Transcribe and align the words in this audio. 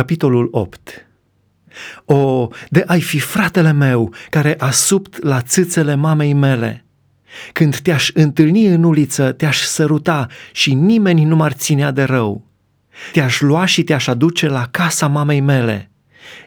Capitolul 0.00 0.48
8 0.50 1.06
O, 2.04 2.48
de 2.68 2.84
ai 2.86 3.00
fi 3.00 3.18
fratele 3.18 3.72
meu 3.72 4.14
care 4.30 4.54
a 4.58 4.70
subt 4.70 5.22
la 5.22 5.40
țâțele 5.42 5.94
mamei 5.94 6.32
mele. 6.32 6.84
Când 7.52 7.78
te-aș 7.78 8.10
întâlni 8.14 8.66
în 8.66 8.82
uliță, 8.82 9.32
te-aș 9.32 9.60
săruta 9.60 10.26
și 10.52 10.74
nimeni 10.74 11.24
nu 11.24 11.36
m-ar 11.36 11.52
ținea 11.52 11.90
de 11.90 12.02
rău. 12.02 12.46
Te-aș 13.12 13.40
lua 13.40 13.64
și 13.64 13.82
te-aș 13.82 14.06
aduce 14.06 14.48
la 14.48 14.66
casa 14.66 15.06
mamei 15.06 15.40
mele. 15.40 15.90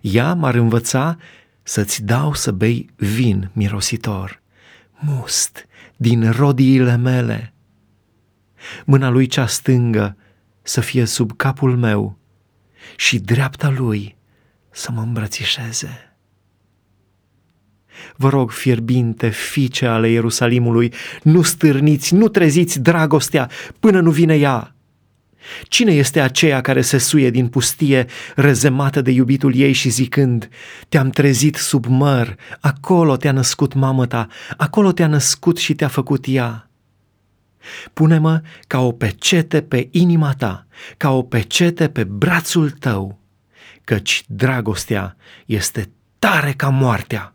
Ea 0.02 0.34
m-ar 0.34 0.56
învăța 0.56 1.18
să-ți 1.64 2.04
dau 2.04 2.34
să 2.34 2.52
bei 2.52 2.90
vin 2.96 3.50
mirositor, 3.52 4.42
must 5.00 5.66
din 5.96 6.32
rodiile 6.32 6.96
mele. 6.96 7.54
Mâna 8.86 9.10
lui 9.10 9.28
cea 9.28 9.48
stângă 9.48 10.18
să 10.62 10.82
fie 10.82 11.06
sub 11.06 11.32
capul 11.36 11.78
meu 11.78 12.22
și 12.95 13.20
dreapta 13.20 13.70
lui 13.70 14.15
să 14.71 14.91
mă 14.91 15.01
îmbrățișeze. 15.01 16.07
Vă 18.15 18.29
rog, 18.29 18.51
fierbinte, 18.51 19.29
fiice 19.29 19.86
ale 19.86 20.10
Ierusalimului, 20.10 20.93
nu 21.24 21.41
stârniți, 21.41 22.14
nu 22.14 22.27
treziți 22.27 22.79
dragostea 22.79 23.50
până 23.79 24.00
nu 24.00 24.11
vine 24.11 24.36
ea. 24.36 24.75
Cine 25.64 25.91
este 25.91 26.19
aceea 26.19 26.61
care 26.61 26.82
se 26.82 26.97
suie 26.97 27.29
din 27.29 27.47
pustie, 27.47 28.05
rezemată 28.36 29.02
de 29.02 29.11
iubitul 29.11 29.55
ei 29.55 29.74
și 29.74 29.89
zicând, 29.89 30.50
Te-am 30.89 31.10
trezit 31.10 31.55
sub 31.55 31.86
măr, 31.86 32.36
acolo 32.59 33.16
te-a 33.16 33.31
născut 33.31 33.73
mamă 33.73 34.05
ta, 34.05 34.27
acolo 34.58 34.91
te-a 34.91 35.08
născut 35.08 35.58
și 35.58 35.73
te-a 35.73 35.88
făcut 35.88 36.25
ea. 36.27 36.69
Pune-mă 37.94 38.42
ca 38.67 38.80
o 38.80 38.92
pecete 38.92 39.62
pe 39.62 39.88
inima 39.92 40.34
ta, 40.34 40.67
ca 40.98 41.12
o 41.12 41.23
pecete 41.23 41.89
pe 41.89 42.03
brațul 42.03 42.70
tău, 42.70 43.20
căci 43.84 44.23
dragostea 44.28 45.16
este 45.45 45.89
tare 46.20 46.52
ca 46.52 46.70
moartea 46.70 47.33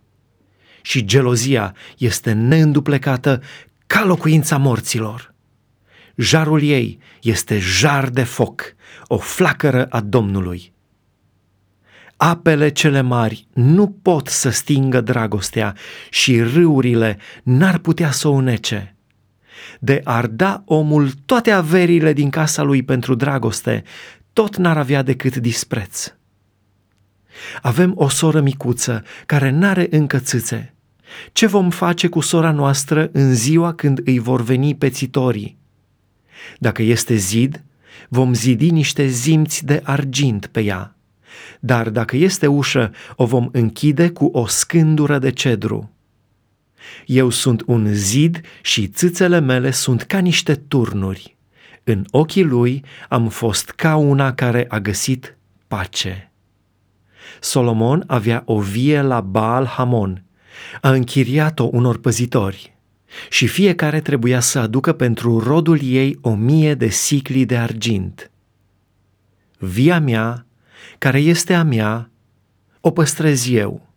și 0.83 1.05
gelozia 1.05 1.75
este 1.99 2.33
neînduplecată 2.33 3.43
ca 3.87 4.05
locuința 4.05 4.57
morților. 4.57 5.35
Jarul 6.17 6.63
ei 6.63 6.99
este 7.23 7.59
jar 7.59 8.09
de 8.09 8.23
foc, 8.23 8.75
o 9.07 9.19
flacără 9.19 9.87
a 9.87 10.01
Domnului. 10.01 10.73
Apele 12.17 12.69
cele 12.69 13.01
mari 13.01 13.47
nu 13.53 13.89
pot 13.89 14.27
să 14.27 14.51
stingă 14.51 15.01
dragostea 15.01 15.77
și 16.11 16.43
râurile 16.43 17.19
n-ar 17.43 17.79
putea 17.79 18.11
să 18.11 18.29
o 18.29 18.41
nece. 18.41 18.97
De 19.79 20.01
ar 20.05 20.27
da 20.27 20.63
omul 20.67 21.11
toate 21.27 21.51
averile 21.51 22.13
din 22.13 22.31
casa 22.31 22.63
lui 22.63 22.83
pentru 22.83 23.15
dragoste, 23.15 23.83
tot 24.33 24.57
n-ar 24.57 24.77
avea 24.77 25.03
decât 25.03 25.37
dispreț. 25.37 26.13
Avem 27.63 27.93
o 27.97 28.09
soră 28.09 28.41
micuță 28.41 29.03
care 29.27 29.51
n-are 29.51 29.87
încă 29.91 30.19
țâțe. 30.19 30.75
Ce 31.33 31.47
vom 31.47 31.71
face 31.71 32.09
cu 32.09 32.21
sora 32.21 32.51
noastră 32.51 33.09
în 33.13 33.35
ziua 33.35 33.75
când 33.75 34.01
îi 34.05 34.19
vor 34.19 34.43
veni 34.43 34.75
pețitorii? 34.75 35.59
Dacă 36.59 36.83
este 36.83 37.15
zid, 37.15 37.65
vom 38.09 38.35
zidi 38.35 38.71
niște 38.71 39.07
zimți 39.07 39.65
de 39.65 39.81
argint 39.85 40.47
pe 40.47 40.61
ea. 40.61 40.97
Dar 41.61 41.91
dacă 41.91 42.17
este 42.17 42.47
ușă, 42.47 42.91
o 43.17 43.27
vom 43.27 43.49
închide 43.53 44.11
cu 44.11 44.25
o 44.25 44.47
scândură 44.47 45.19
de 45.19 45.31
cedru. 45.31 45.93
Eu 47.07 47.31
sunt 47.31 47.63
un 47.67 47.87
zid 47.93 48.41
și 48.63 48.87
țâțele 48.87 49.41
mele 49.41 49.71
sunt 49.71 50.03
ca 50.03 50.19
niște 50.19 50.55
turnuri. 50.55 51.37
În 51.85 52.05
ochii 52.11 52.43
lui 52.43 52.85
am 53.09 53.29
fost 53.29 53.71
ca 53.71 53.97
una 53.97 54.35
care 54.35 54.65
a 54.69 54.79
găsit 54.79 55.37
pace. 55.67 56.33
Solomon 57.41 58.05
avea 58.07 58.43
o 58.45 58.61
vie 58.61 59.01
la 59.01 59.21
Baal 59.21 59.67
Hamon. 59.67 60.23
A 60.81 60.91
închiriat-o 60.91 61.69
unor 61.73 61.99
păzitori 61.99 62.77
și 63.31 63.47
fiecare 63.47 64.01
trebuia 64.01 64.41
să 64.41 64.59
aducă 64.59 64.93
pentru 64.93 65.39
rodul 65.39 65.79
ei 65.83 66.19
o 66.21 66.35
mie 66.35 66.75
de 66.75 66.89
sicli 66.89 67.45
de 67.45 67.57
argint. 67.57 68.31
Via 69.59 70.01
mea, 70.01 70.47
care 70.99 71.19
este 71.19 71.55
a 71.55 71.63
mea, 71.63 72.11
o 72.81 72.91
păstrez 72.91 73.49
eu. 73.51 73.88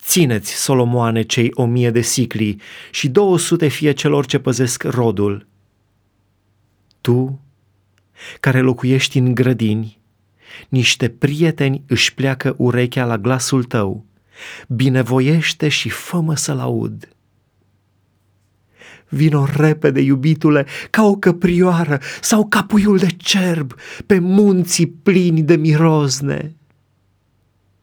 Țineți, 0.00 0.52
Solomoane, 0.52 1.22
cei 1.22 1.50
o 1.54 1.64
mie 1.64 1.90
de 1.90 2.00
sicli 2.00 2.60
și 2.90 3.08
două 3.08 3.38
sute 3.38 3.68
fie 3.68 3.92
celor 3.92 4.26
ce 4.26 4.38
păzesc 4.38 4.82
rodul. 4.82 5.46
Tu, 7.00 7.40
care 8.40 8.60
locuiești 8.60 9.18
în 9.18 9.34
grădini, 9.34 9.98
niște 10.68 11.08
prieteni 11.08 11.82
își 11.86 12.14
pleacă 12.14 12.54
urechea 12.58 13.04
la 13.04 13.18
glasul 13.18 13.64
tău, 13.64 14.04
binevoiește 14.68 15.68
și 15.68 15.88
fă 15.88 16.32
să-l 16.34 16.58
aud. 16.58 17.08
Vino 19.08 19.46
repede, 19.56 20.00
iubitule, 20.00 20.66
ca 20.90 21.04
o 21.04 21.16
căprioară 21.16 22.00
sau 22.20 22.46
ca 22.46 22.62
puiul 22.62 22.98
de 22.98 23.06
cerb 23.16 23.74
pe 24.06 24.18
munții 24.18 24.86
plini 24.86 25.42
de 25.42 25.56
mirozne. 25.56 26.57